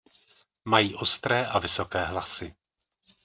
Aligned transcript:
Mají 0.65 0.95
ostré 0.95 1.45
a 1.47 1.59
vysoké 1.59 2.05
hlasy. 2.05 2.55